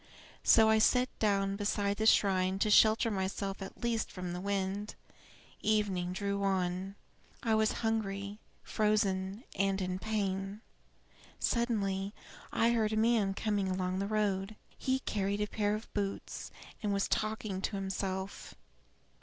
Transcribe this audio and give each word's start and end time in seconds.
So 0.43 0.67
I 0.67 0.79
sat 0.79 1.09
down 1.19 1.57
behind 1.57 1.97
the 1.97 2.07
shrine 2.07 2.57
to 2.57 2.71
shelter 2.71 3.11
myself 3.11 3.61
at 3.61 3.83
least 3.83 4.11
from 4.11 4.33
the 4.33 4.41
wind. 4.41 4.95
Evening 5.61 6.11
drew 6.11 6.41
on. 6.41 6.95
I 7.43 7.53
was 7.53 7.71
hungry, 7.85 8.39
frozen, 8.63 9.43
and 9.53 9.79
in 9.79 9.99
pain. 9.99 10.61
Suddenly 11.37 12.15
I 12.51 12.71
heard 12.71 12.93
a 12.93 12.97
man 12.97 13.35
coming 13.35 13.69
along 13.69 13.99
the 13.99 14.07
road. 14.07 14.55
He 14.75 14.97
carried 15.01 15.39
a 15.39 15.45
pair 15.45 15.75
of 15.75 15.93
boots, 15.93 16.49
and 16.81 16.91
was 16.91 17.07
talking 17.07 17.61
to 17.61 17.75
himself. 17.75 18.55